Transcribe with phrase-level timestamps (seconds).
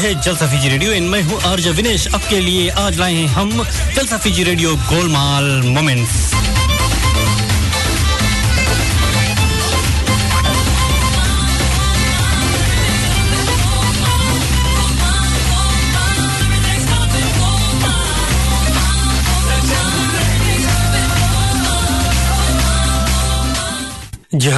[0.00, 3.50] हाँ जलसा Fiji radio. इन मैं हूँ आर्ज विनेश। आपके लिए आज लाए हैं हम
[3.96, 6.28] जलसा फीजी रेडियो गोलमाल मोमेंट्स।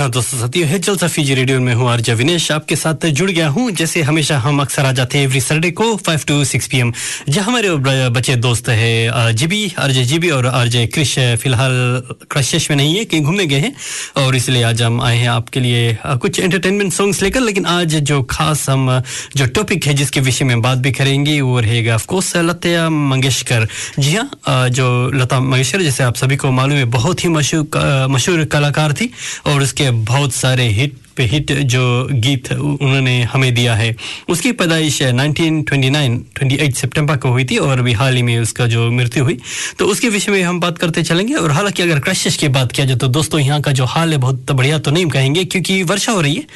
[0.03, 3.49] हाँ दोस्तों, साथियों, है जलसा फीजी रेडियो में हूँ आर्ज विनेश। आपके साथ जुड़ गया
[3.49, 6.79] हूँ, जैसे हमेशा हम अक्सर आ जाते हैं एवरी सैटरडे को five to six P
[6.79, 6.93] M
[7.29, 7.71] जहाँ हमारे
[8.11, 13.23] बच्चे दोस्त है जीबी, आरजे जीबी और आरजे क्रिश, फ़िलहाल क्रशेश में नहीं है, कहीं
[13.23, 13.75] घूमने गए हैं,
[14.17, 18.23] और इसलिए आज हम आए हैं आपके लिए कुछ एंटरटेनमेंट सॉन्ग्स लेकर, लेकिन आज जो
[18.31, 18.91] खास हम,
[19.37, 24.17] जो टॉपिक है, जिसके विषय में बात भी करेंगे, वो रहेगा ऑफकोर्स लता मंगेशकर। जी
[24.17, 29.11] हाँ जो लता मंगेशकर, जैसे आप सभी को मालूम है, बहुत ही मशहूर कलाकार थी,
[29.47, 31.83] और उसके बहुत सारे हिट पे हिट जो
[32.13, 33.95] गीत उन्होंने हमें दिया है।
[34.29, 38.91] उसकी पैदाइश 1929 28 सितंबर को हुई थी और अभी हाल ही में उसका जो
[38.91, 39.39] मृत्यु हुई।
[39.79, 42.87] तो उसके विषय में हम बात करते चलेंगे और हालाँकि अगर क्रशिश की बात किया
[42.87, 46.13] जाए तो दोस्तों यहाँ का जो हाल है बहुत बढ़िया तो नहीं कहेंगे क्योंकि वर्षा
[46.13, 46.47] हो रही है।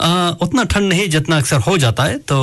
[0.00, 2.38] आ, उतना ठंड नहीं जितना अक्सर हो जाता है तो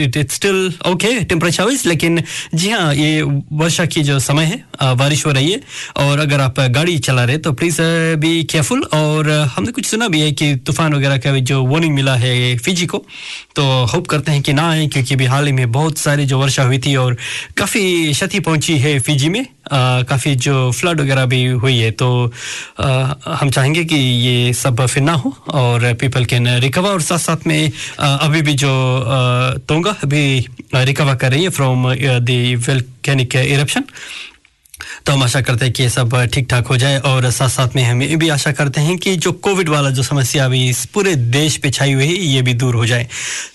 [0.00, 2.22] it it still okay temperature wise लेकिन
[2.54, 5.60] जी हाँ ये वर्षा की जो समय है आ, बारिश हो रही है
[5.96, 7.80] और अगर आप गाड़ी चला रहे तो प्लीज़
[8.20, 11.94] बी केयरफुल और हमने कुछ सुना भी है कि तूफ़ान वगैरह वगैरह का जो वार्निंग
[11.94, 13.04] मिला है फिजी को।
[13.56, 16.38] तो होप करते हैं कि ना आए क्योंकि अभी हाल ही में बहुत सारी जो
[16.38, 17.16] वर्षा हुई थी और
[17.56, 22.08] काफ़ी क्षति पहुँची है फिजी में। काफ़ी जो फ्लड वगैरह भी हुई है तो
[22.80, 27.18] आ, हम चाहेंगे कि ये सब फिर ना हो और पीपल कैन रिकवर और साथ
[27.18, 27.70] साथ में
[28.00, 28.70] आ, अभी भी जो
[29.68, 32.30] तोंगा अभी रिकवर कर रही है फ्रॉम द
[32.68, 33.84] वेलकैनिक इरप्शन
[35.06, 37.76] तो हम आशा करते हैं कि ये सब ठीक ठाक हो जाए और साथ साथ
[37.76, 40.84] में हम ये भी आशा करते हैं कि जो कोविड वाला जो समस्या अभी इस
[40.94, 43.08] पूरे देश पे छाई हुई है, ये भी दूर हो जाए।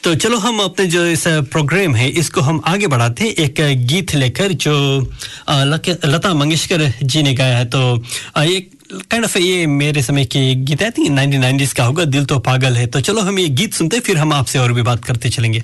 [0.03, 4.15] तो चलो हम अपने जो इस प्रोग्राम है, इसको हम आगे बढ़ाते हैं। एक गीत
[4.15, 4.75] लेकर जो
[5.49, 8.03] लता मंगेशकर जी ने गाया है। तो
[8.37, 8.71] एक
[9.11, 12.39] काइंड ऑफ़ ये मेरे समय की गीत है, थी नाइनटीन नाइनटीज का होगा, दिल तो
[12.41, 15.29] पागल है। तो चलो हम ये गीत सुनते फिर हम आपसे और भी बात करते
[15.29, 15.63] चलेंगे।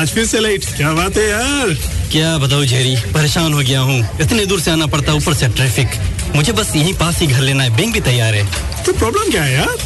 [0.00, 1.74] आज फिर से लेट क्या बात है यार?
[2.12, 5.48] क्या बताओ जेरी परेशान हो गया हूँ। इतने दूर से आना पड़ता है ऊपर से
[5.48, 8.44] ट्रैफ़िक मुझे बस यहीं पास ही घर लेना है बैंक भी तैयार है।
[8.84, 9.76] तो प्रॉब्लम क्या है यार?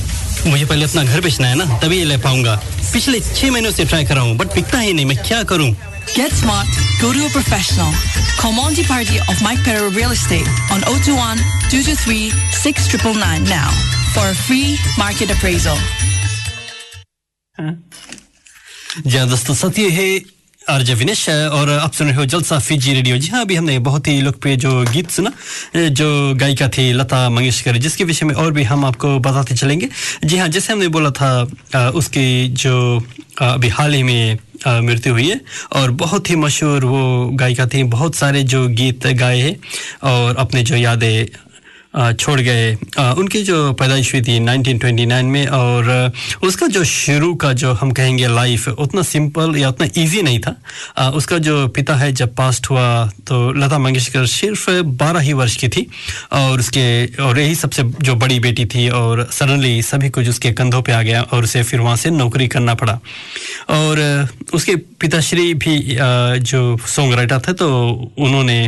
[0.46, 2.54] मुझे पहले अपना घर बेचना है ना तभी ये ले पाऊँगा।
[2.92, 5.74] पिछले छह महीनों से ट्राई कर रहा हूँ बट पिकता ही नहीं मैं क्या करूँ?
[6.14, 6.68] Get smart,
[7.00, 7.92] go to a professional.
[8.40, 13.70] Call Monty Party of Mike Perro Real Estate on 021 223 6999 now
[14.14, 15.76] for a free market appraisal.
[17.58, 17.85] जी
[18.96, 20.08] हाँ दोस्तों सत्य है
[20.72, 24.06] आरजे विनेश और आप सुन रहे हो जलसा फीजी रेडियो। जी हाँ अभी हमने बहुत
[24.08, 25.32] ही लोकप्रिय जो गीत सुना,
[25.76, 29.88] जो गायिका थी लता मंगेशकर, जिसके विषय में और भी हम आपको बताते चलेंगे।
[30.24, 33.04] जी हाँ जैसे हमने बोला था उसकी जो
[33.36, 35.40] अभी हाल ही में मृत्यु हुई है
[35.76, 39.56] और बहुत ही मशहूर वो गायिका थी, बहुत सारे जो गीत गाए हैं
[40.10, 41.45] और अपने जो यादें
[41.96, 42.72] छोड़ गए।
[43.18, 46.12] उनकी जो पैदाइश हुई थी 1929 में और
[46.42, 51.10] उसका जो शुरू का जो हम कहेंगे लाइफ उतना सिंपल या उतना इजी नहीं था।
[51.10, 52.86] उसका जो पिता है जब पास्ट हुआ
[53.26, 55.86] तो लता मंगेशकर सिर्फ़ 12 ही वर्ष की थी
[56.32, 60.82] और उसके, और यही सबसे जो बड़ी बेटी थी और सडनली सभी कुछ उसके कंधों
[60.82, 62.98] पे आ गया और उसे फिर वहाँ से नौकरी करना पड़ा।
[63.70, 65.78] और उसके पिताश्री भी
[66.42, 67.68] जो सॉन्ग राइटर थे तो
[68.18, 68.58] उन्होंने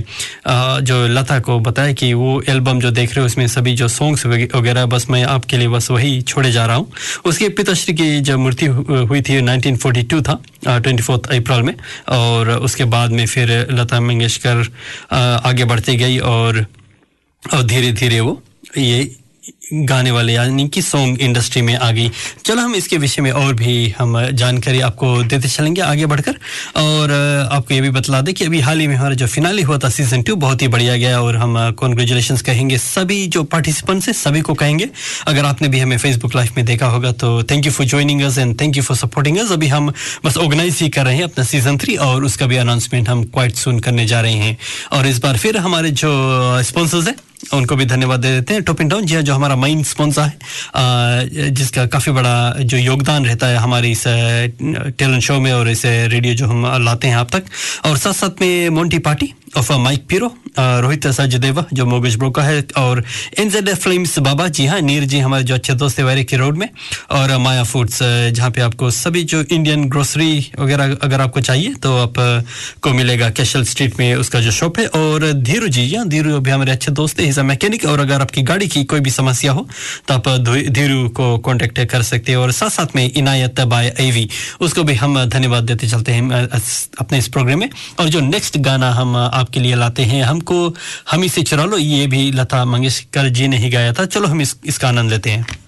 [0.82, 4.26] जो लता को बताया कि वो एल्बम जो देख रहे हो उसमें सभी जो सॉन्ग्स
[4.26, 6.92] वगैरह, बस मैं आपके लिए बस वही छोड़े जा रहा हूँ।
[7.26, 8.72] उसके पिताश्री की जब मृत्यु
[9.10, 11.74] हुई थी 1942 था ट्वेंटी फोर्थ अप्रैल में,
[12.08, 14.66] और उसके बाद में फिर लता मंगेशकर
[15.44, 16.66] आगे बढ़ती गई और
[17.42, 18.42] और धीरे धीरे वो
[18.78, 18.98] ये
[19.72, 22.10] गाने वाले, यानी कि सॉन्ग इंडस्ट्री में आ गई।
[22.44, 26.38] चलो हम इसके विषय में और भी हम जानकारी आपको देते चलेंगे आगे बढ़कर।
[26.76, 27.12] और
[27.52, 29.88] आपको ये भी बतला दें कि अभी हाल ही में हमारा जो फिनाली हुआ था
[29.88, 34.40] सीज़न टू बहुत ही बढ़िया गया और हम कॉन्ग्रेचुलेशन कहेंगे सभी जो पार्टिसिपेंट्स है, सभी
[34.40, 34.88] को कहेंगे।
[35.26, 38.38] अगर आपने भी हमें फेसबुक लाइव में देखा होगा तो thank you for joining us
[38.38, 39.92] and thank you for supporting us अभी हम
[40.24, 43.54] बस ऑर्गेनाइज ही कर रहे हैं अपना सीज़न थ्री और उसका भी अनाउंसमेंट हम क्वाइट
[43.56, 44.56] सुन करने जा रहे हैं।
[44.92, 46.10] और इस बार फिर हमारे जो
[46.62, 47.14] स्पॉन्सर्स हैं,
[47.54, 51.86] उनको भी धन्यवाद दे देते हैं। टॉपिन टाउन जी जो हमारा मेन स्पॉन्सर है जिसका
[51.86, 56.46] काफ़ी बड़ा जो योगदान रहता है हमारे इस टैलेंट शो में और इस रेडियो जो
[56.46, 57.44] हम लाते हैं आप तक।
[57.86, 60.26] और साथ साथ में मोन्टी पार्टी ऑफ़ माइक पीरो
[60.58, 63.02] रोहित सजदेवा जो मोगज ब्रोका है, और
[63.38, 66.36] एन जेड फ्लेम्स बाबा जी हाँ नीर जी हमारे जो अच्छे दोस्त है वैरी की
[66.36, 66.68] रोड में,
[67.10, 71.96] और माया फूड्स जहाँ पे आपको सभी जो इंडियन ग्रोसरी वगैरह, अगर आपको चाहिए तो
[71.98, 72.14] आप
[72.82, 76.50] को मिलेगा कैशल स्ट्रीट में उसका जो शॉप है, और धीरू जी हाँ धीरू भी
[76.50, 79.66] हमारे अच्छे दोस्त है मैकेनिक और अगर आपकी गाड़ी की कोई भी समस्या हो
[80.08, 80.28] तो आप
[80.70, 84.28] धीरू को कॉन्टेक्ट कर सकते हैं, और साथ साथ में इनायत बाय एवी
[84.60, 86.48] उसको भी हम धन्यवाद देते चलते हैं
[87.00, 90.74] अपने इस प्रोग्राम में, और जो नेक्स्ट गाना हम आपके लिए लाते हैं। हमको
[91.10, 94.40] हम इसे चुरा लो। ये भी लता मंगेशकर जी ने ही गाया था। चलो हम
[94.40, 95.67] इस, इसका आनंद लेते हैं।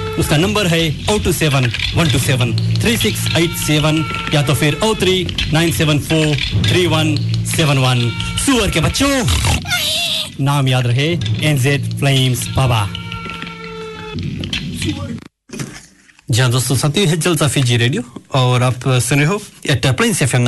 [0.21, 3.95] उसका नंबर है O two seven, one two seven, three six eight seven
[4.33, 5.15] या तो फिर O three
[5.53, 6.35] nine seven four
[6.67, 7.15] three one
[7.55, 8.09] seven one.
[8.45, 9.09] सुअर के बच्चों,
[10.45, 11.07] नाम याद रहे
[11.49, 12.87] एनजेड फ्लेम्स बाबा
[16.29, 20.35] जहाँ दोस्तों साथी है जलसा फीजी रेडियो। और आप सुन रहे हो at Plains F
[20.35, 20.41] M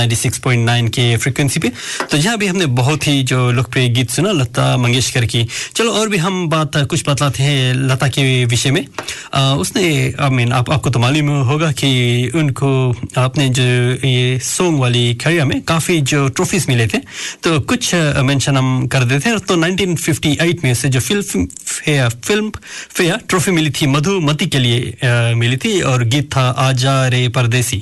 [0.60, 1.72] nine के फ्रिक्वेंसी पे।
[2.12, 6.10] तो यहाँ भी हमने बहुत ही जो लोकप्रिय गीत सुना लता मंगेशकर की। चलो और
[6.10, 8.86] भी हम बात कुछ बतलाते हैं लता के विषय में।
[9.34, 9.84] आ, उसने
[10.20, 12.72] आई मीन आप आपको तो मालूम होगा कि उनको
[13.18, 13.64] आपने जो
[14.08, 16.98] ये सॉन्ग वाली करियर में काफ़ी जो ट्रॉफीज मिले थे।
[17.44, 22.52] तो कुछ मेंशन हम कर देते हैं। तो 1958 में से जो Filmfare film
[22.98, 27.28] fair trophy मिली थी मधुमती के लिए आ, मिली थी। और गीत था आजा रे
[27.36, 27.73] परदेसी।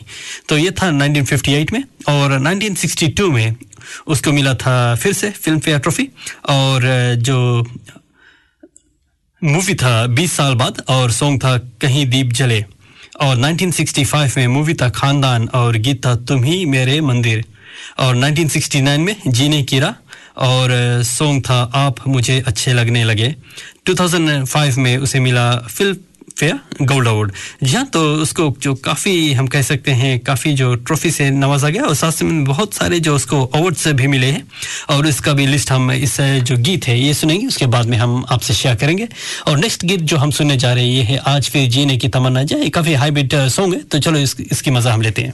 [0.50, 3.56] तो ये था 1958 में और 1962 में
[4.08, 6.10] उसको मिला था फिर से फ़िल्म फेयर ट्रॉफी
[6.50, 6.82] और
[7.16, 7.68] जो
[9.44, 12.66] मूवी था 20 साल बाद और सॉन्ग था कहीं दीप जले
[13.22, 17.46] और 1965 में मूवी था खानदान और गीत था तुम ही मेरे मंदिर
[18.00, 19.94] और 1969 में जीने की राह
[20.38, 20.70] और
[21.04, 23.36] सॉन्ग था आप मुझे अच्छे लगने लगे।
[23.90, 25.98] 2005 में उसे मिला फ़िल्म
[26.42, 27.32] फेयर गोल्ड अवार्ड।
[27.64, 31.70] जी हाँ तो उसको जो काफ़ी हम कह सकते हैं काफ़ी जो ट्रॉफी से नवाजा
[31.70, 34.44] गया और साथ में बहुत सारे जो उसको अवार्ड्स भी मिले हैं।
[34.90, 38.26] और इसका भी लिस्ट हम इस जो गीत है ये सुनेंगे उसके बाद में हम
[38.30, 39.08] आपसे शेयर करेंगे।
[39.48, 42.08] और नेक्स्ट गीत जो हम सुनने जा रहे हैं ये है आज फिर जीने की
[42.10, 45.34] तमन्ना। जाए काफ़ी हाईब्रिड सॉन्ग है तो चलो इस, इसकी मज़ा हम लेते हैं।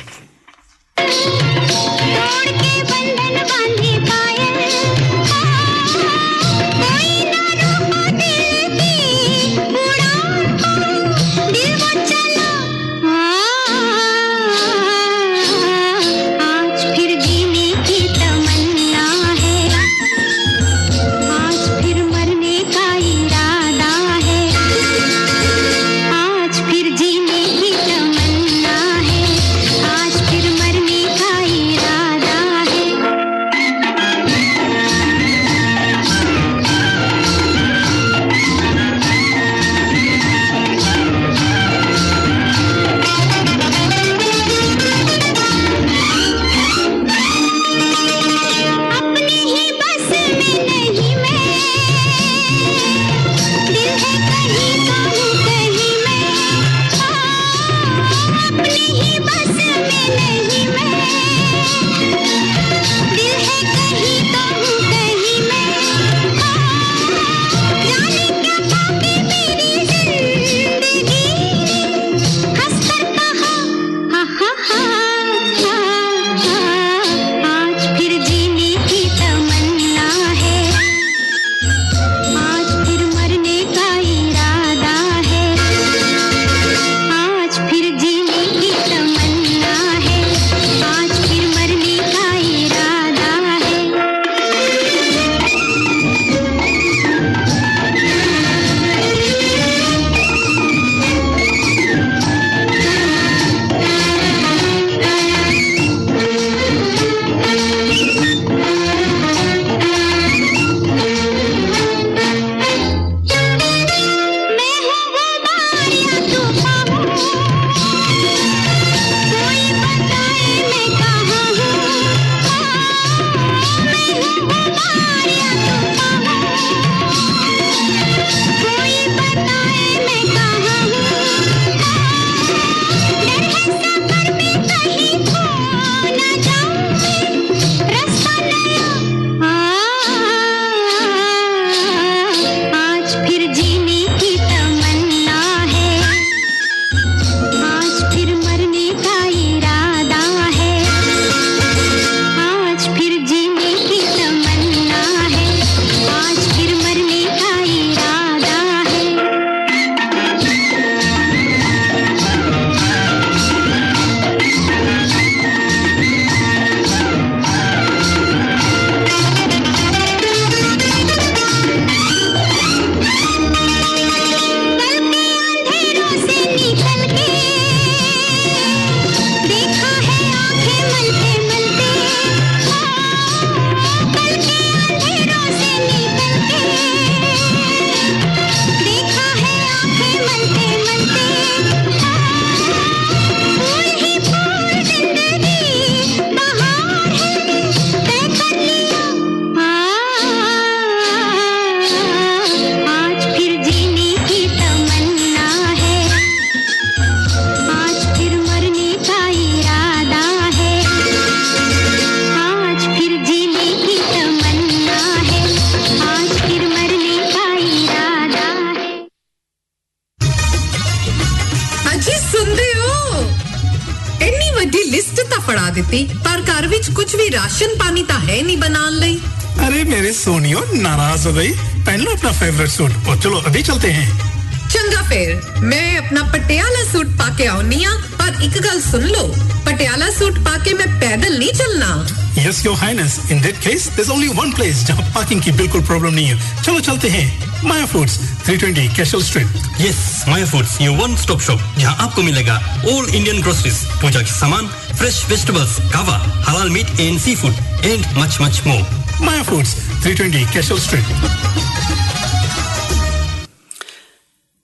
[224.92, 228.90] लिस्ट ता फड़ा दी पर घर विच कुछ भी राशन पानी तो है नहीं बना
[228.90, 229.20] लई
[229.60, 231.52] अरे मेरे सोनियो, नाराज़ हो गई।
[231.86, 234.37] पहनो अपना फेवरेट सूट और चलो, अभी चलते हैं।
[234.77, 239.35] ਚੰਗਾ ਫੇਰ ਮੈਂ ਆਪਣਾ ਪਟਿਆਲਾ ਸੂਟ ਪਾ ਕੇ ਆਉਣੀ ਆ ਪਰ ਇੱਕ ਗੱਲ ਸੁਣ ਲਓ
[239.65, 243.15] ਪਟਿਆਲਾ ਸੂਟ ਪਾ ਕੇ ਮੈਂ ਪੈਦਲ ਨਹੀਂ ਚੱਲਣਾ Yes, Your Highness.
[243.31, 246.81] In that case, there's only one place जहाँ पार्किंग की बिल्कुल प्रॉब्लम नहीं है चलो
[246.87, 247.25] चलते हैं
[247.65, 248.15] Maya Foods
[248.47, 252.57] 320 Cashel street yes Maya Foods ये वन स्टॉप शॉप जहां आपको मिलेगा
[252.95, 256.17] ऑल इंडियन ग्रोसरीज पूजा के सामान फ्रेश वेजिटेबल्स कावा
[256.49, 258.83] हलाल meat and seafood and much much more
[259.27, 261.76] Maya Foods 320 Cashel street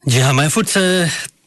[0.08, 0.78] जी हाँ Maya foods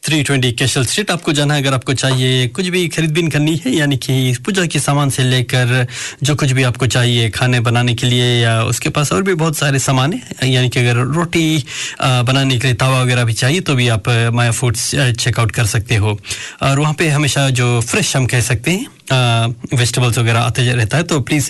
[0.04, 3.56] three twenty Cashel street आपको जाना है। अगर आपको चाहिए कुछ भी खरीद खरीदबीन करनी
[3.56, 5.86] है, यानी कि पूजा के सामान से लेकर
[6.22, 9.56] जो कुछ भी आपको चाहिए खाने बनाने के लिए या उसके पास और भी बहुत
[9.56, 11.64] सारे सामान है, यानी कि अगर रोटी
[12.00, 15.96] बनाने के लिए तवा वगैरह भी चाहिए तो भी आप माया फूड्स चेकआउट कर सकते
[15.96, 16.18] हो।
[16.62, 21.02] और वहाँ पे हमेशा जो फ्रेश हम कह सकते हैं वेजिटेबल्स वगैरह आते रहता है
[21.04, 21.48] तो प्लीज़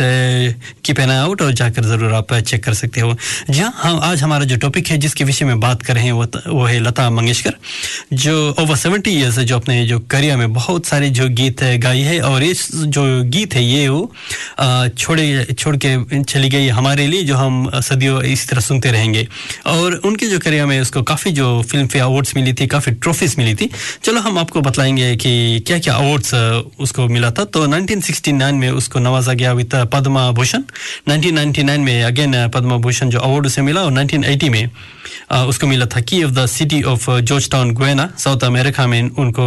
[0.85, 3.17] कीप एन आउट और जाकर ज़रूर आप चेक कर सकते हो।
[3.51, 6.13] जी हाँ हम आज हमारा जो टॉपिक है, जिसके विषय में बात कर रहे हैं,
[6.13, 7.55] वो वो है लता मंगेशकर,
[8.13, 12.01] जो ओवर सेवेंटी ईयर्स है जो अपने जो करियर में बहुत सारे जो गीत गाई
[12.01, 12.53] है, और ये
[12.89, 14.11] जो गीत है, ये वो
[14.99, 19.27] छोड़े, छोड़ के चली गई हमारे लिए, जो हम सदियों इस तरह सुनते रहेंगे।
[19.67, 23.35] और उनके जो करियर में उसको काफ़ी जो फ़िल्म फेयर अवार्ड्स मिली थी, काफ़ी ट्रॉफीज
[23.39, 23.71] मिली थी।
[24.05, 26.35] चलो हम आपको बतलाएँगे कि क्या क्या अवार्ड्स
[26.81, 30.63] उसको मिला था तो 1969 में उसको नवाजा गया विद पद्मा भूषण।
[31.09, 34.69] 1999 में अगेन पद्मा भूषण जो अवार्ड उसे मिला और 1980 में
[35.31, 37.11] अ, उसको मिला था key of the city of
[37.51, 39.45] Georgetown Guyana South America में उनको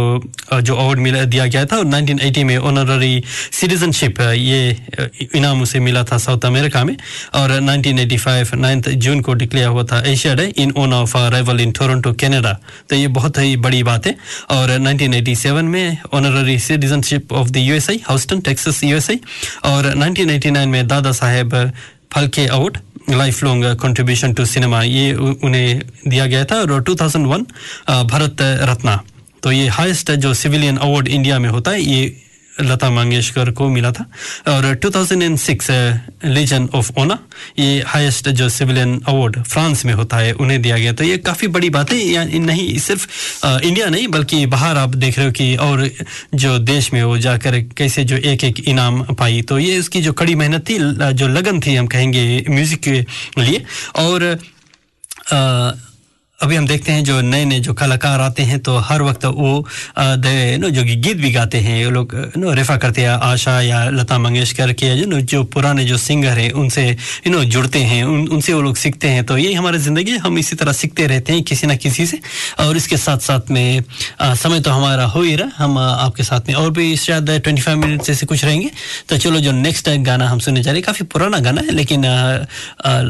[0.60, 4.60] जो अवार्ड मिला दिया गया था और 1980 में ऑनररी सिटीजनशिप ये
[5.34, 6.96] इनाम उसे मिला था साउथ अमेरिका में
[7.34, 11.72] और 1985 9 जून को डिक्लेयर हुआ था Asia day in on of arrival in
[11.78, 12.52] Toronto Canada
[12.90, 14.16] तो ये बहुत ही बड़ी बात है
[14.50, 17.56] और 1987 में honorary citizenship of the
[17.90, 19.18] USA Houston Texas USA
[19.64, 21.72] और 1989 में Dadasaheb
[22.14, 22.78] Phalke award
[23.44, 27.44] lifelong contribution to cinema ये उन्हें दिया गया था और 2001
[27.88, 29.00] अ, भारत रत्ना।
[29.42, 32.16] तो ये हाईएस्ट जो सिविलियन अवार्ड इंडिया में होता है ये
[32.58, 34.04] लता मंगेशकर को मिला था।
[34.48, 37.18] और 2006 लीजन ऑफ़ ओना
[37.58, 41.48] ये हाईएस्ट जो सिविलियन अवार्ड फ्रांस में होता है उन्हें दिया गया। तो ये काफ़ी
[41.48, 43.06] बड़ी बात है नहीं सिर्फ़
[43.46, 45.88] इंडिया नहीं बल्कि बाहर आप देख रहे हो कि और
[46.34, 50.12] जो देश में वो जाकर कैसे जो एक एक इनाम पाई। तो ये उसकी जो
[50.12, 50.78] कड़ी मेहनत थी
[51.14, 53.00] जो लगन थी हम कहेंगे म्यूज़िक के
[53.42, 53.64] लिए।
[53.96, 54.22] और
[55.32, 55.38] अ,
[56.40, 59.50] अभी हम देखते हैं जो नए नए जो कलाकार आते हैं तो हर वक्त वो
[59.98, 64.18] नो जो गीत भी गाते हैं वो लोग नो रेफा करते हैं आशा या लता
[64.18, 68.52] मंगेशकर के जो जो पुराने जो सिंगर हैं उनसे यू नो जुड़ते हैं उन उनसे
[68.52, 71.66] वो लोग सीखते हैं तो यही हमारी ज़िंदगी हम इसी तरह सीखते रहते हैं किसी
[71.66, 72.20] ना किसी से
[72.60, 73.80] और इसके साथ साथ में
[74.20, 77.62] अ, समय तो हमारा हो ही रहा हम आपके साथ में और भी शायद ट्वेंटी
[77.62, 78.70] फाइव मिनट जैसे कुछ रहेंगे
[79.08, 82.04] तो चलो जो नेक्स्ट गाना हम सुनने जा रहे हैं काफ़ी पुराना गाना है लेकिन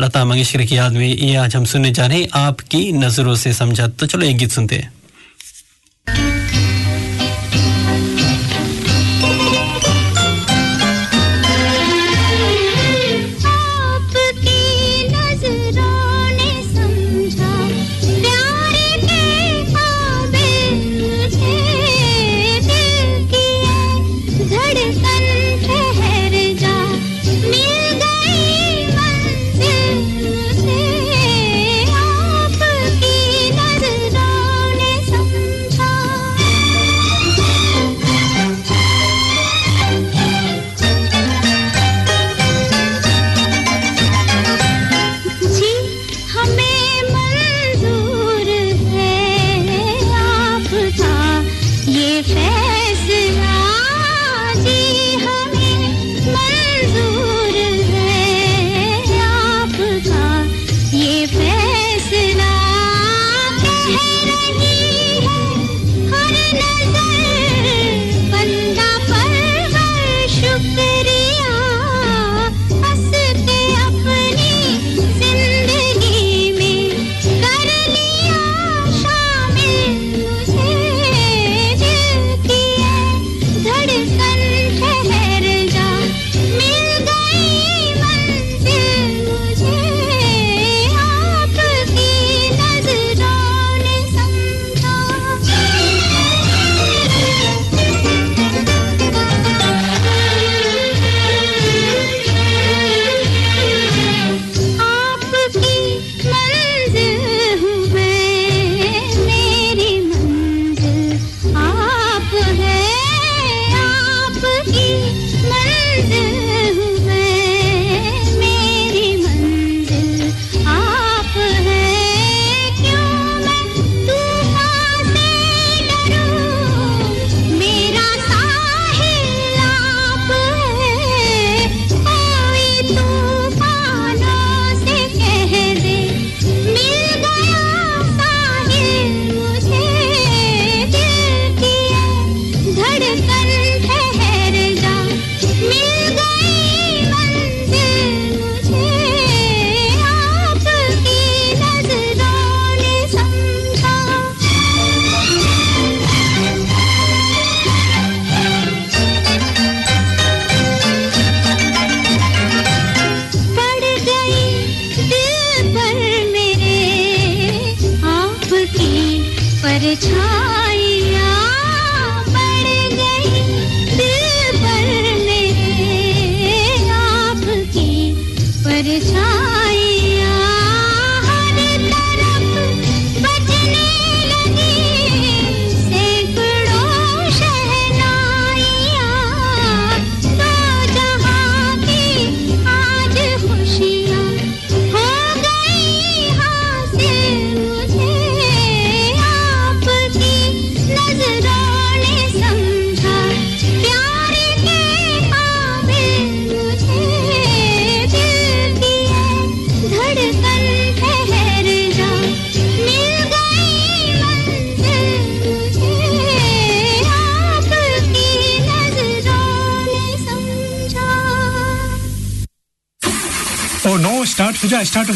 [0.03, 3.54] लता मंगेशकर की याद में ये आज हम सुनने जा रहे हैं आपकी नज़रों से
[3.54, 4.94] समझा तो चलो एक गीत सुनते हैं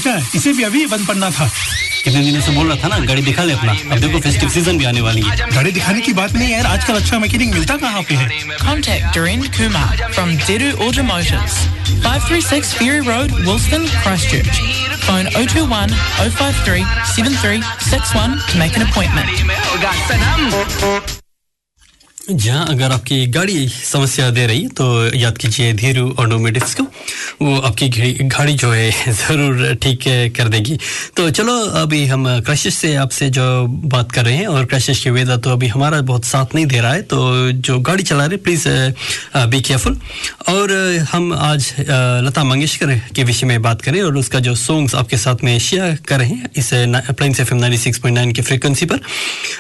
[0.05, 1.47] अच्छा इसे भी अभी बंद पड़ना था।
[2.05, 4.79] कितने दिनों से बोल रहा था ना गाड़ी दिखा ले अपना। अब देखो फेस्टिव सीज़न
[4.79, 8.03] भी आने वाली है। गाड़ी दिखाने की बात नहीं यार आजकल अच्छा मैकेनिक मिलता कहाँ
[8.09, 8.29] पे है?
[8.65, 11.57] Contact Dorian Kumar from डेरू auto motors
[12.05, 14.63] 536 Fury Road, Wilson, Christchurch.
[15.09, 16.85] Phone 021 053
[17.17, 19.29] 7361 to make an appointment.
[20.85, 21.24] Oh,
[22.25, 24.85] जहाँ अगर आपकी गाड़ी समस्या दे रही तो
[25.17, 26.83] याद कीजिए धीरू ऑटोमेटिक्स को।
[27.41, 27.89] वो आपकी
[28.25, 30.05] गाड़ी जो है, ज़रूर ठीक
[30.37, 30.79] कर देगी।
[31.17, 35.11] तो चलो, अभी हम क्रशिश से आपसे जो बात कर रहे हैं, और क्रशिश के
[35.11, 38.37] वेदा तो अभी हमारा बहुत साथ नहीं दे रहा है तो जो गाड़ी चला रहे
[38.39, 38.69] प्लीज़
[39.51, 39.99] बी केयरफुल
[40.49, 40.73] और
[41.13, 41.73] हम आज
[42.25, 45.99] लता मंगेशकर के विषय में बात करें, और उसका जो सॉन्ग्स आपके साथ में शेयर
[46.09, 46.71] कर रहे हैं, इस
[47.13, 49.01] प्लेन्स एफ़ एम की फ्रिक्वेंसी पर।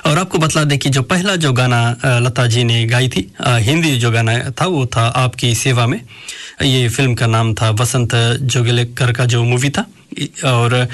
[0.06, 1.84] और आपको बतला दें कि जो पहला जो गाना
[2.24, 6.00] लता जी ने गाई थी हिंदी जो गाना था, वो था आपकी सेवा में।
[6.62, 8.14] ये फ़िल्म का नाम था वसंत
[8.54, 9.86] जोगलेकर का जो मूवी था।
[10.46, 10.86] और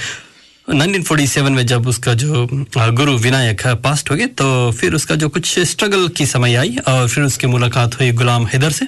[0.68, 2.46] 1947 में जब उसका जो
[2.76, 7.08] गुरु विनायक पास्ट हो गए तो फिर उसका जो कुछ स्ट्रगल की समय आई और
[7.08, 8.86] फिर उसकी मुलाकात हुई गुलाम हैदर से।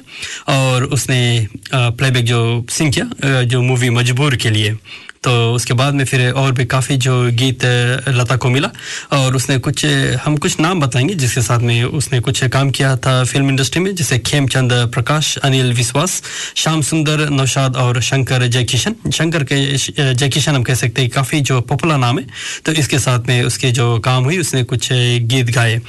[0.49, 4.77] और उसने प्लेबैक जो सिंह किया जो मूवी मजबूर के लिए।
[5.23, 7.65] तो उसके बाद में फिर और भी काफ़ी जो गीत
[8.09, 8.69] लता को मिला
[9.13, 9.85] और उसने कुछ
[10.25, 13.95] हम कुछ नाम बताएँगे जिसके साथ में उसने कुछ काम किया था फ़िल्म इंडस्ट्री में,
[13.95, 16.23] जैसे खेमचंद, प्रकाश, अनिल विश्वास,
[16.57, 21.61] श्याम सुंदर, नौशाद और शंकर जयकिशन। शंकर के जयकिशन हम कह सकते हैं काफ़ी जो
[21.61, 22.27] पॉपुलर नाम है।
[22.65, 25.81] तो इसके साथ में उसके जो काम हुई, उसने कुछ गीत गाए।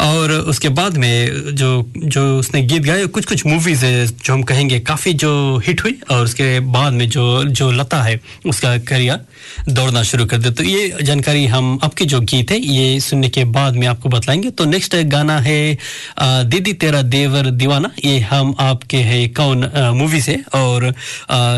[0.00, 4.42] और उसके बाद में जो जो उसने गीत गाए कुछ कुछ मूवीज़ है जो हम
[4.42, 5.32] कहेंगे काफ़ी जो
[5.66, 10.38] हिट हुई और उसके बाद में जो जो लता है, उसका करियर दौड़ना शुरू कर
[10.38, 14.08] दे। तो ये जानकारी हम आपके जो गीत है, ये सुनने के बाद में आपको
[14.08, 15.76] बतलाएँगे। तो नेक्स्ट गाना है
[16.20, 20.92] दीदी तेरा देवर दीवाना। ये हम आपके है, कौन मूवी से। और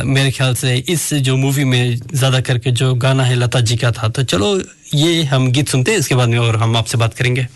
[0.07, 3.91] मेरे ख्याल से इस जो मूवी में ज़्यादा करके जो गाना है लता जी का
[3.93, 4.61] था। तो चलो,
[4.95, 7.47] ये हम गीत सुनते हैं, इसके बाद में और हम आपसे बात करेंगे।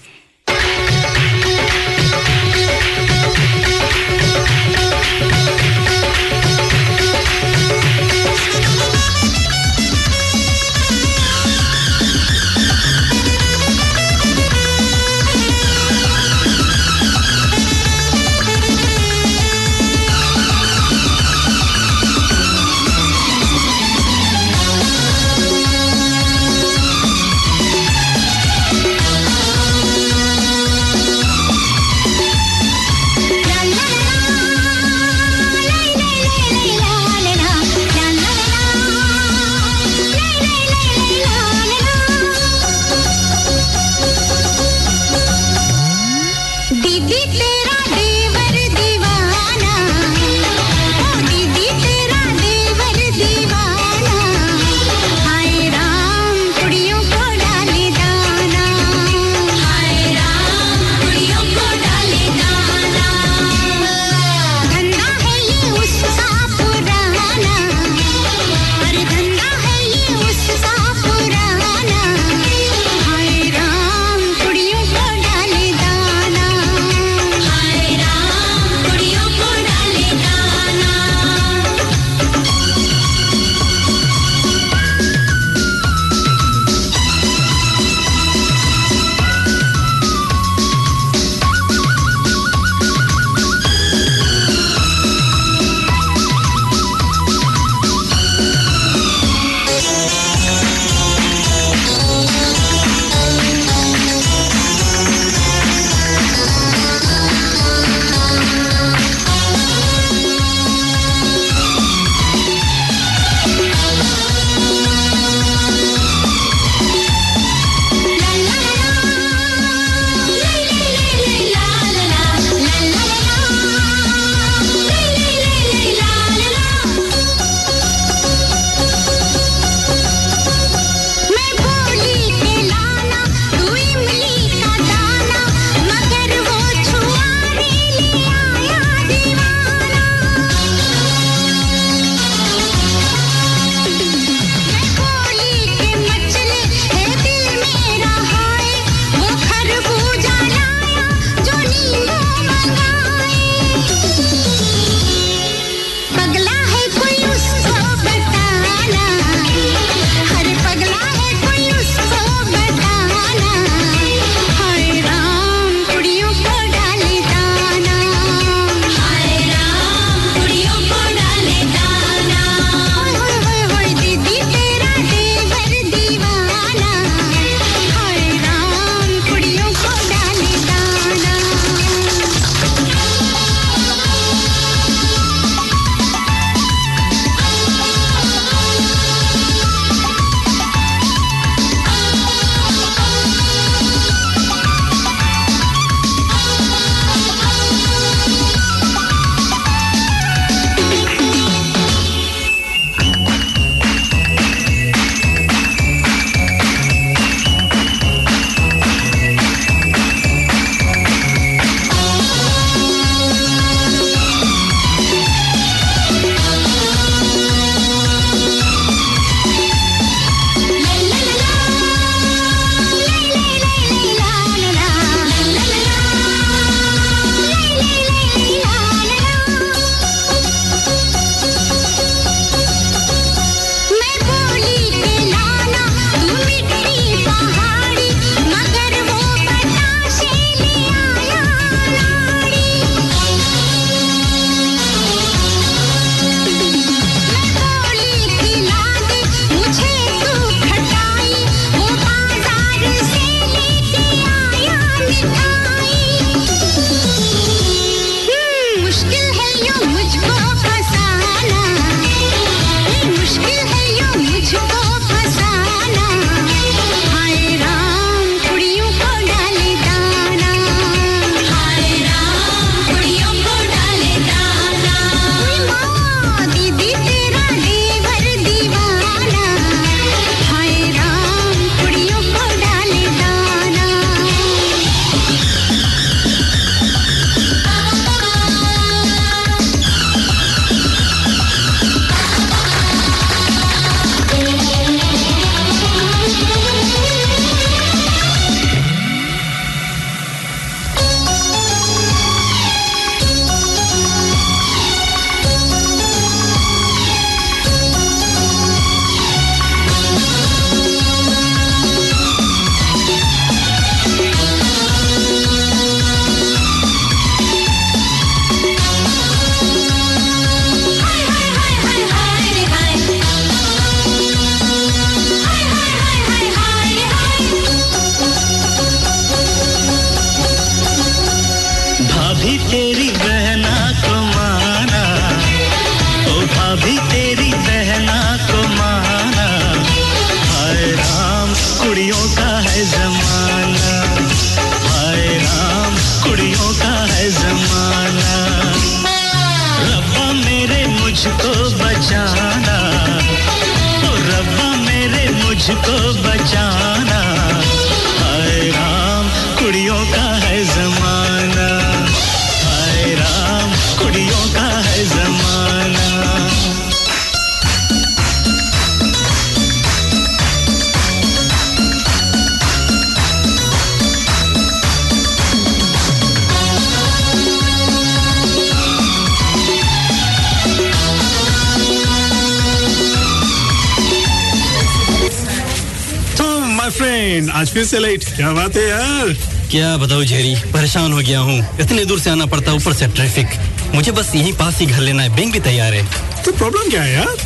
[388.36, 389.28] क्या बात है यार?
[389.70, 393.06] क्या बताऊँ जेरी परेशान हो गया हूँ। इतने दूर से आना पड़ता है ऊपर से
[393.14, 396.02] ट्रैफ़िक मुझे बस यहीं पास ही घर लेना है। बैंक भी तैयार है।
[396.44, 397.36] तो प्रॉब्लम क्या है यार?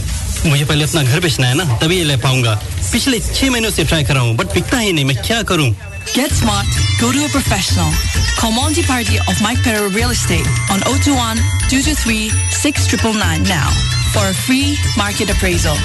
[0.47, 2.55] मुझे पहले अपना घर बेचना है ना तभी ये ले पाऊँगा।
[2.93, 5.71] पिछले छह महीनों से ट्राई कर रहा हूँ बट बिकता ही नहीं। मैं क्या करूँ?
[6.15, 6.67] Get smart,
[7.01, 7.93] go to a professional.
[8.41, 11.37] Call Monty Party of Mike Perro Real Estate on 021
[11.69, 13.69] 223 6999 now
[14.15, 15.77] for a free market appraisal.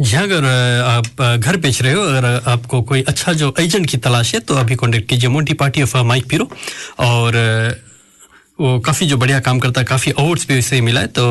[0.00, 0.44] जहाँ अगर
[0.84, 4.54] आप घर बेच रहे हो, अगर आपको कोई अच्छा जो एजेंट की तलाश है तो
[4.56, 6.48] अभी कॉन्टेक्ट कीजिए मोटी पार्टी ऑफ़ माइक पीरो
[7.00, 7.36] और
[8.58, 11.24] वो काफ़ी जो बढ़िया काम करता है, काफ़ी अवार्ड्स भी उसे मिला है तो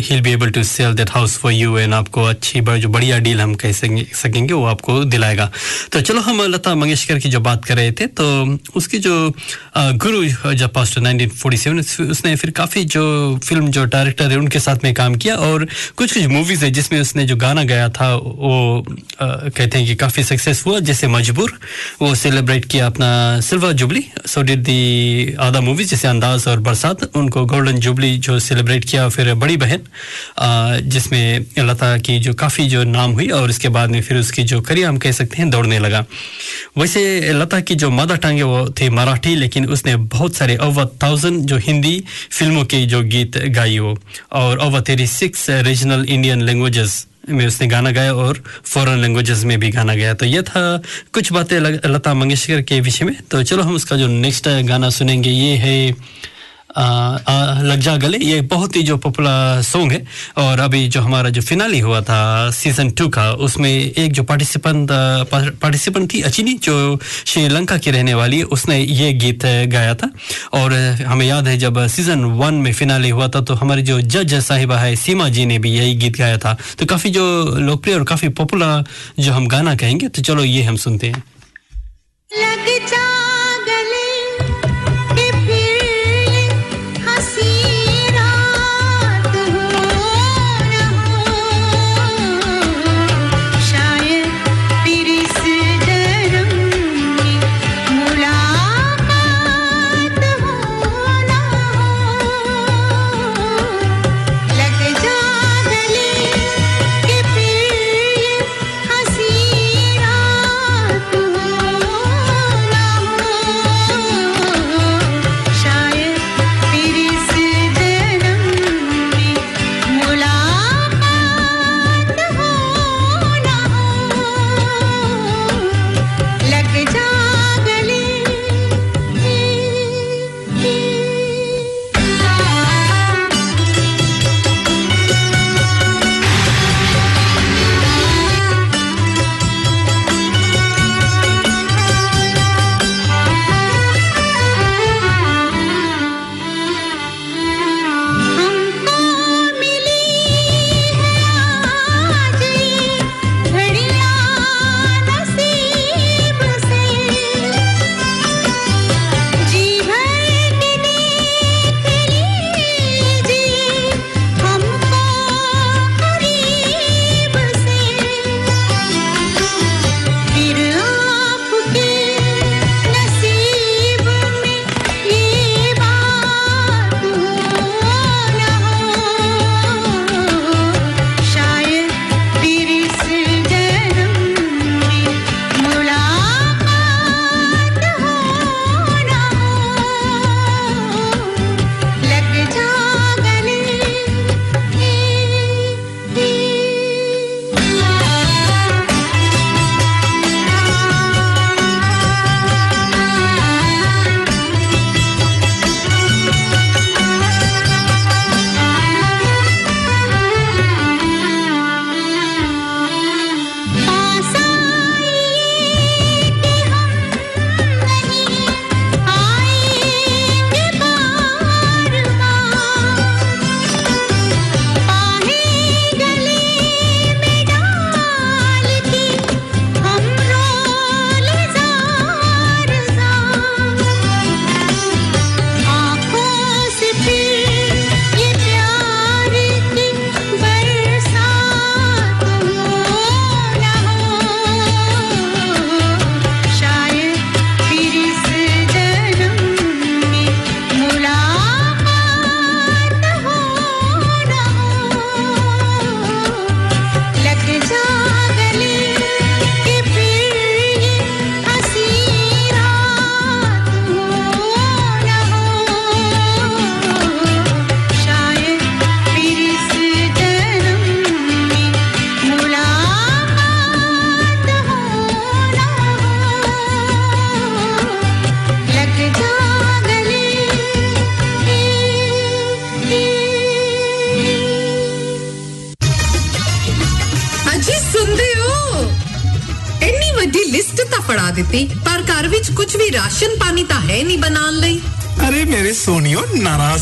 [0.00, 3.18] he'll be able to sell that house for you and आपको अच्छी ब- जो बढ़िया
[3.18, 5.52] डील हम कह सकेंगे वो आपको दिलाएगा।
[5.92, 9.32] तो चलो हम लता मंगेशकर की जो बात कर रहे थे तो उसकी जो
[9.78, 14.94] गुरु जब पास्ट 1947 उसने फिर काफ़ी जो फ़िल्म जो डायरेक्टर है, उनके साथ में
[14.94, 18.84] काम किया और कुछ कुछ मूवीज़ है, जिसमें उसने जो गाना गाया था, वो
[19.22, 21.58] कहते हैं कि काफ़ी सक्सेस हुआ, जैसे मजबूर,
[22.02, 27.16] वो सेलिब्रेट किया अपना silver jubilee so did the other movies जैसे अंदाज और बरसात,
[27.16, 29.80] उनको गोल्डन जुबली जो सेलिब्रेट किया, फिर बड़ी बहन।
[30.86, 34.60] जिसमें लता की जो काफ़ी जो नाम हुई और इसके बाद में फिर उसकी जो
[34.60, 36.04] करियर हम कह सकते हैं दौड़ने लगा।
[36.78, 40.86] वैसे लता की जो मदर टंग है वो थी मराठी, लेकिन उसने बहुत सारे ओवर
[41.02, 43.98] थाउज़ेंड जो हिंदी फ़िल्मों के जो गीत गाई वो।
[44.34, 49.58] और over thirty six regional Indian languages में उसने गाना गाया और फॉरेन लैंग्वेजेस में
[49.60, 50.60] भी गाना गाया। तो ये था
[51.14, 55.30] कुछ बातें लता मंगेशकर के विषय में। तो चलो हम उसका जो नेक्स्ट गाना सुनेंगे,
[55.30, 55.94] ये है
[56.78, 60.04] लग जा गले। ये बहुत ही जो पॉपुलर सॉन्ग है।
[60.38, 64.88] और अभी जो हमारा जो फिनाली हुआ था सीज़न टू का, उसमें एक जो पार्टिसिपेंट
[65.32, 70.10] पार्टिसिपेंट थी अचिनी, जो श्रीलंका की रहने वाली, उसने ये गीत गाया था।
[70.52, 70.72] और
[71.06, 74.78] हमें याद है जब सीज़न वन में फिनाली हुआ था तो हमारी जो जज साहिबा
[74.78, 77.24] है, सीमा जी ने भी यही गीत गाया था। तो काफ़ी जो
[77.60, 78.84] लोकप्रिय और काफ़ी पॉपुलर
[79.18, 81.22] जो हम गाना कहेंगे तो चलो ये हम सुनते हैं।
[82.30, 83.04] लग जा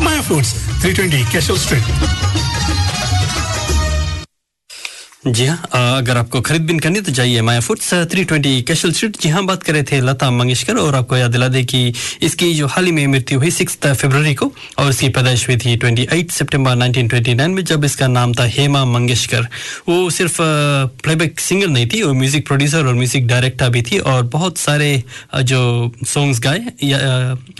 [0.00, 1.84] Maya foods 320 Cashel street
[5.26, 9.16] जी हाँ अगर आपको खरीद बिन करनी तो जाइए Maya foods three twenty Cashel street
[9.20, 12.52] जी हाँ बात कर रहे थे लता मंगेशकर और आपको याद दिला दे कि इसकी
[12.54, 16.06] जो हाल ही में मृत्यु हुई सिक्स फरवरी को और इसकी पैदाइश हुई थी twenty
[16.12, 19.48] eight September nineteen twenty nine में, जब इसका नाम था हेमा मंगेशकर।
[19.88, 20.36] वो सिर्फ़
[21.02, 25.02] प्लेबैक सिंगर नहीं थी, वो म्यूज़िक प्रोड्यूसर और म्यूज़िक डायरेक्टर भी थी और बहुत सारे
[25.34, 26.58] जो सॉन्ग्स गाए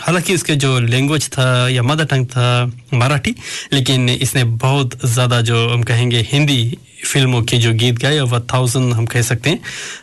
[0.01, 3.35] हालाँकि उसके जो लैंग्वेज था या मदर टंग था मराठी,
[3.73, 6.77] लेकिन इसने बहुत ज़्यादा जो हम कहेंगे हिंदी
[7.07, 9.61] फ़िल्मों के जो गीत गाए ओवर थाउज़ेंड हम कह सकते हैं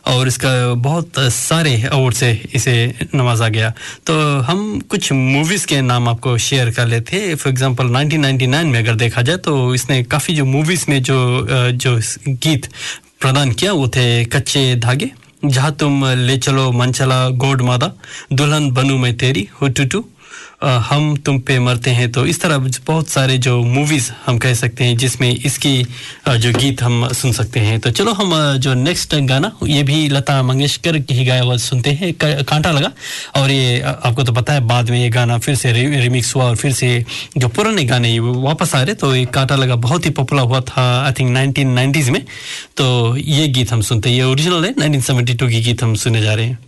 [0.08, 3.74] और इसका बहुत सारे अवार्ड से इसे नवाजा गया।
[4.08, 8.80] तो हम कुछ मूवीज़ के नाम आपको शेयर कर लेते हैं। फॉर एग्जांपल 1999 में
[8.80, 12.68] अगर देखा जाए तो इसने काफ़ी जो मूवीज़ में जो जो गीत
[13.22, 15.12] प्रदान किया वो थे कच्चे धागे
[15.46, 17.92] जहाँ तुम ले चलो मन चला गोड मादा
[18.34, 20.11] दुल्हन बनू मैं तेरी हुटुटू। अ,
[20.64, 22.58] हम तुम पे मरते हैं तो इस तरह
[22.88, 25.84] बहुत सारे जो मूवीज़ हम कह सकते हैं जिसमें इसकी
[26.30, 30.42] जो गीत हम सुन सकते हैं। तो चलो हम जो नेक्स्ट गाना ये भी लता
[30.44, 32.92] मंगेशकर की ही गाया हुआ सुनते हैं कांटा लगा।
[33.36, 36.46] और ये आपको तो पता है बाद में ये गाना फिर से रि, रिमिक्स हुआ
[36.46, 37.06] और फिर से
[37.38, 40.84] जो पुराने गाने वापस आ रहे तो ये कांटा लगा बहुत ही पॉपुलर हुआ था
[41.06, 42.26] आई थिंक नाइनटीन में।
[42.78, 46.34] तो ये गीत हम सुनते हैं ये ओरिजिनल है 1972 की गीत हम सुने जा
[46.34, 46.60] रहे हैं।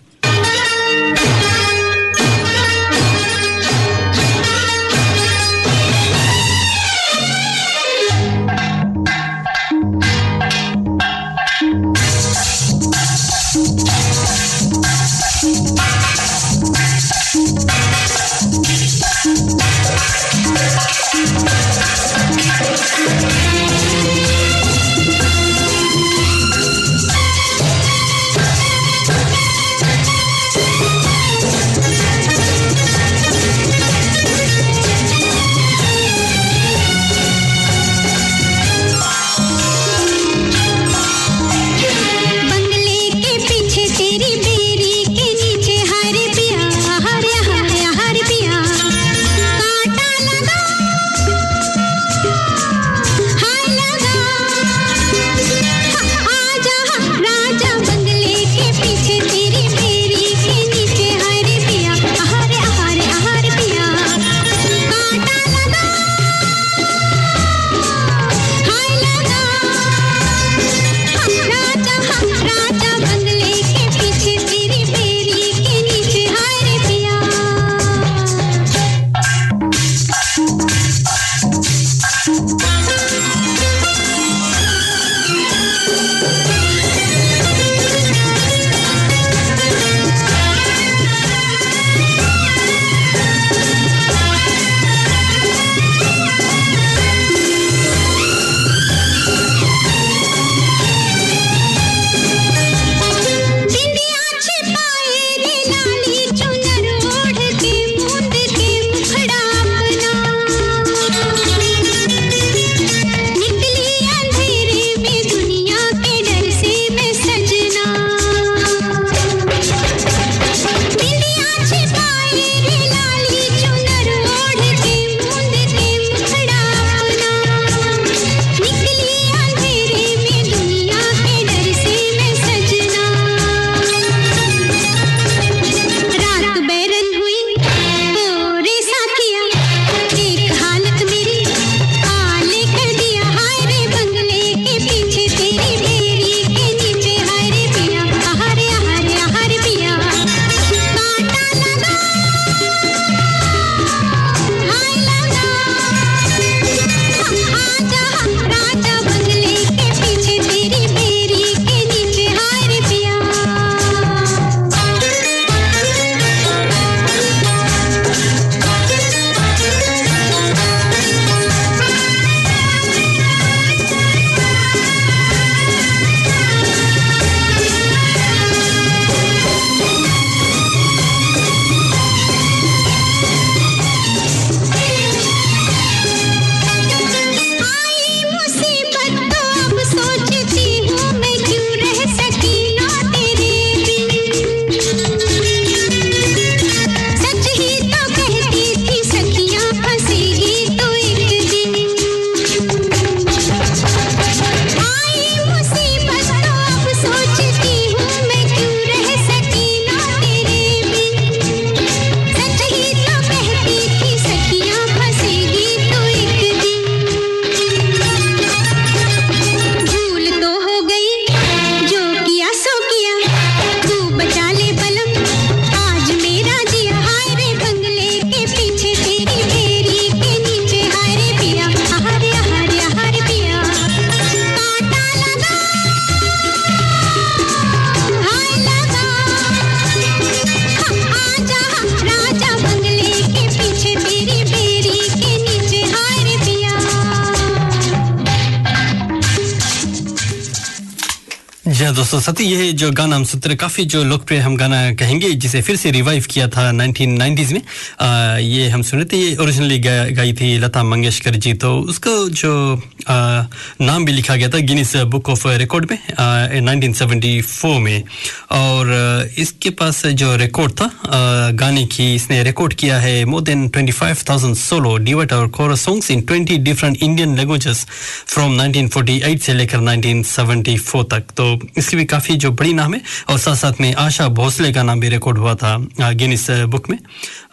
[252.24, 255.91] सती ये जो गाना हम रहे, काफ़ी जो लोकप्रिय हम गाना कहेंगे जिसे फिर से
[255.91, 257.61] रिवाइव किया था 1990s में
[258.01, 262.30] आ, ये हम सुने थे ये ओरिजिनली गा, गाई थी लता मंगेशकर जी तो उसको
[262.30, 263.43] जो आ,
[263.81, 268.03] नाम भी लिखा गया था गिनीस बुक ऑफ़ रिकॉर्ड में आ, 1974 में।
[268.51, 268.91] और
[269.37, 274.55] इसके पास जो रिकॉर्ड था आ, गाने की इसने रिकॉर्ड किया है मोर देन 25,000
[274.55, 277.85] सोलो डिवेट और chorus songs in 20 different Indian languages
[278.27, 283.37] from 1948 से लेकर 1974 तक। तो इसकी भी काफ़ी जो बड़ी नाम है और
[283.39, 286.97] साथ साथ में आशा भोसले का नाम भी रिकॉर्ड हुआ था गिनीस बुक में।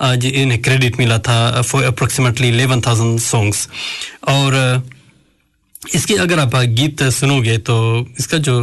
[0.00, 3.68] आ, जी इन्हें क्रेडिट मिला था फॉर अप्रोक्सीमेटली 11,000 सॉन्ग्स
[4.28, 4.80] और आ,
[5.82, 7.74] इसके अगर आप गीत सुनोगे तो
[8.20, 8.54] इसका जो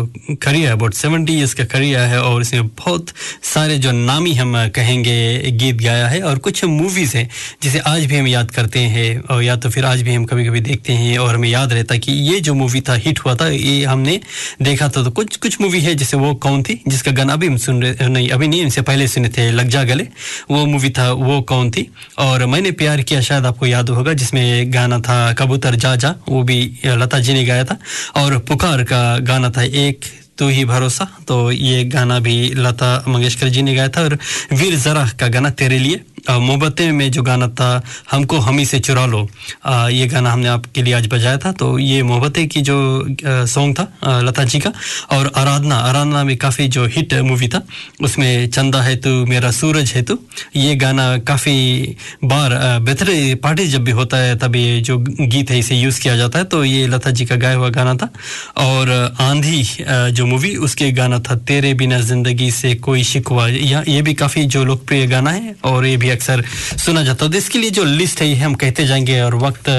[0.42, 3.08] करियर अबाउट सेवेंटी ईयर्स का करियर है, और इसमें बहुत
[3.44, 7.30] सारे जो नामी हम कहेंगे, गीत गाया है, और कुछ मूवीज़ हैं,
[7.64, 10.46] जिसे आज भी हम याद करते हैं, और या तो फिर आज भी हम कभी
[10.46, 13.48] कभी देखते हैं, और हमें याद रहता कि ये जो मूवी था हिट हुआ था,
[13.48, 14.20] ये हमने
[14.62, 17.58] देखा था। तो कुछ कुछ मूवी है, जैसे वो कौन थी, जिसका गाना अभी हम
[17.58, 20.08] सुन रहे, नहीं, अभी नहीं, इनसे पहले सुने थे, लग जा गले।
[20.52, 21.88] वो मूवी था, वो कौन थी?
[22.20, 26.44] और मैंने प्यार किया, शायद आपको याद होगा, जिसमें गाना था, कबूतर जा जा, वो
[26.44, 26.62] भी
[27.08, 27.78] लता जी ने गाया था
[28.20, 30.04] और पुकार का गाना था एक,
[30.38, 34.20] तू ही भरोसा। तो ये गाना भी लता मंगेशकर जी ने गाया था और
[34.54, 37.70] वीर जरा का गाना तेरे लिए। मोहब्बतें में जो गाना था
[38.12, 39.28] हमको हम ही से चुरा लो।
[39.66, 42.78] आ, ये गाना हमने आपके लिए आज बजाया था तो ये मोहब्बतें की जो
[43.24, 44.72] सॉन्ग था लता जी का
[45.12, 47.62] और आराधना आराधना में काफ़ी जो हिट मूवी था
[48.02, 50.18] उसमें चंदा है तू मेरा सूरज है तू
[50.56, 51.56] ये गाना काफ़ी
[52.24, 53.08] बार बेहतर
[53.44, 56.46] पार्टी जब भी होता है तब ये जो गीत है इसे यूज़ किया जाता है
[56.46, 58.10] तो ये लता जी का गाया हुआ गाना था।
[58.58, 58.90] और
[59.22, 59.64] आंधी
[60.12, 64.64] जो मूवी उसके गाना था तेरे बिना ज़िंदगी से कोई शिकवा ये भी काफ़ी जो
[64.66, 66.44] लोकप्रिय गाना है और ये भी अक्सर
[66.78, 69.70] सुना जाता है। तो इसके लिए जो लिस्ट है ये हम कहते जाएँगे और वक्त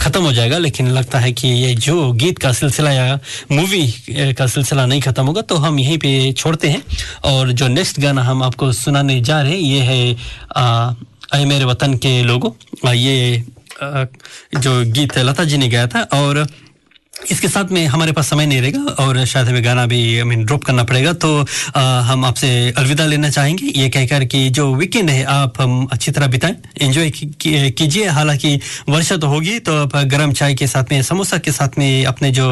[0.00, 3.18] ख़त्म हो जाएगा लेकिन लगता है कि ये जो गीत का सिलसिला या
[3.52, 3.86] मूवी
[4.34, 6.82] का सिलसिला नहीं ख़त्म होगा तो हम यहीं पे छोड़ते हैं।
[7.24, 10.16] और जो नेक्स्ट गाना हम आपको सुनाने जा रहे हैं ये है
[10.56, 10.94] आ,
[11.44, 13.44] मेरे वतन के लोगों ये
[13.82, 14.04] आ,
[14.56, 16.46] जो गीत लता जी ने गाया था। और
[17.30, 20.44] इसके साथ में हमारे पास समय नहीं रहेगा और शायद हमें गाना भी आई मीन
[20.44, 21.30] ड्रॉप करना पड़ेगा। तो
[21.76, 22.48] आ, हम आपसे
[22.78, 27.10] अलविदा लेना चाहेंगे। ये कहकर कि जो वीकेंड है आप हम अच्छी तरह बिताएँ। एंजॉय
[27.10, 28.58] कीजिए। हालाँकि
[28.88, 32.30] वर्षा तो होगी तो आप गर्म चाय के साथ में समोसा के साथ में अपने
[32.30, 32.46] जो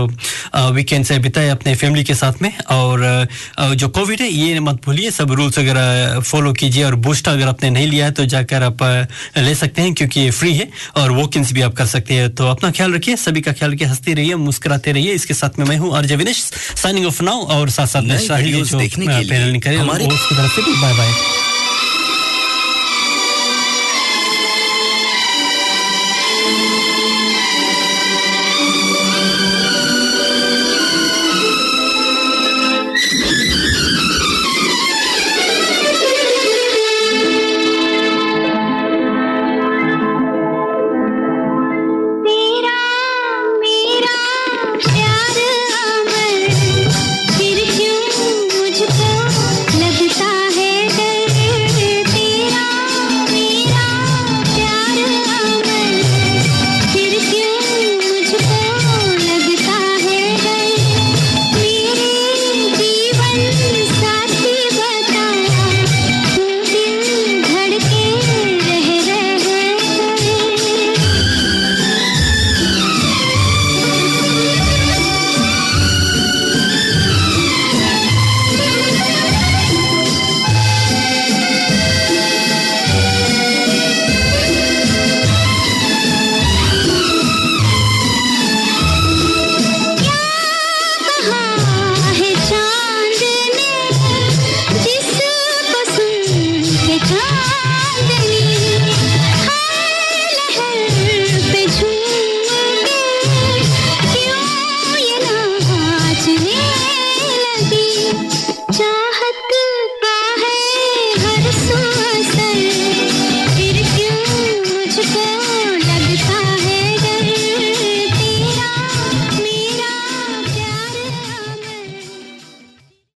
[0.57, 3.05] वीकेंड से बिताए अपने फैमिली के साथ में। और
[3.59, 7.49] आ, जो कोविड है ये मत भूलिए। सब रूल्स वगैरह फॉलो कीजिए और बूस्टर अगर
[7.49, 8.83] आपने नहीं लिया है तो जाकर आप
[9.37, 12.47] ले सकते हैं क्योंकि ये फ्री है और वॉकिंग्स भी आप कर सकते हैं। तो
[12.47, 15.77] अपना ख्याल रखिए सभी का ख्याल रखिए हंसती रहिए मुस्कुराते रहिए। इसके साथ में मैं
[15.79, 16.39] हूँ RJ Vinesh.
[16.83, 18.79] Signing off now और साथ साथ में शाही जो
[19.29, 19.77] पैनल निकले
[20.09, 21.50] उसकी तरफ़ से भी बाय बाय